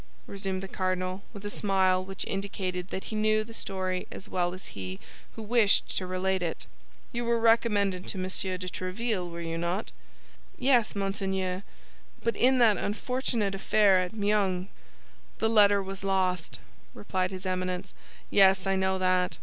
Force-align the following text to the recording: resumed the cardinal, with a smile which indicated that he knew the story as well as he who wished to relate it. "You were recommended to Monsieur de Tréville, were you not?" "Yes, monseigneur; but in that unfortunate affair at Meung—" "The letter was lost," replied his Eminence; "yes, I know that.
resumed 0.25 0.63
the 0.63 0.67
cardinal, 0.67 1.21
with 1.31 1.45
a 1.45 1.49
smile 1.51 2.03
which 2.03 2.25
indicated 2.25 2.87
that 2.87 3.03
he 3.03 3.15
knew 3.15 3.43
the 3.43 3.53
story 3.53 4.07
as 4.11 4.27
well 4.27 4.51
as 4.55 4.65
he 4.73 4.99
who 5.35 5.43
wished 5.43 5.95
to 5.95 6.07
relate 6.07 6.41
it. 6.41 6.65
"You 7.11 7.23
were 7.23 7.39
recommended 7.39 8.07
to 8.07 8.17
Monsieur 8.17 8.57
de 8.57 8.67
Tréville, 8.67 9.29
were 9.31 9.41
you 9.41 9.59
not?" 9.59 9.91
"Yes, 10.57 10.95
monseigneur; 10.95 11.61
but 12.23 12.35
in 12.35 12.57
that 12.57 12.77
unfortunate 12.77 13.53
affair 13.53 13.99
at 13.99 14.11
Meung—" 14.15 14.69
"The 15.37 15.49
letter 15.49 15.83
was 15.83 16.03
lost," 16.03 16.57
replied 16.95 17.29
his 17.29 17.45
Eminence; 17.45 17.93
"yes, 18.31 18.65
I 18.65 18.75
know 18.75 18.97
that. 18.97 19.37